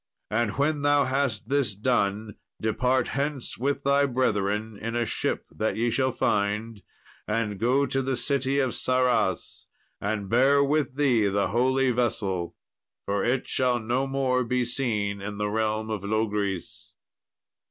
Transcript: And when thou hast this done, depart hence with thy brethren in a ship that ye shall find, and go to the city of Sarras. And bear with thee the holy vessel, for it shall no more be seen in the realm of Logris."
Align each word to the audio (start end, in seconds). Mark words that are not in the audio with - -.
And 0.31 0.57
when 0.57 0.81
thou 0.81 1.03
hast 1.03 1.47
this 1.47 1.75
done, 1.75 2.33
depart 2.59 3.09
hence 3.09 3.59
with 3.59 3.83
thy 3.83 4.07
brethren 4.07 4.75
in 4.75 4.95
a 4.95 5.05
ship 5.05 5.45
that 5.51 5.75
ye 5.75 5.91
shall 5.91 6.11
find, 6.11 6.81
and 7.27 7.59
go 7.59 7.85
to 7.85 8.01
the 8.01 8.15
city 8.15 8.57
of 8.57 8.71
Sarras. 8.73 9.67
And 10.01 10.27
bear 10.27 10.63
with 10.63 10.95
thee 10.95 11.27
the 11.27 11.49
holy 11.49 11.91
vessel, 11.91 12.55
for 13.05 13.23
it 13.23 13.47
shall 13.47 13.79
no 13.79 14.07
more 14.07 14.43
be 14.43 14.65
seen 14.65 15.21
in 15.21 15.37
the 15.37 15.51
realm 15.51 15.91
of 15.91 16.03
Logris." 16.03 16.95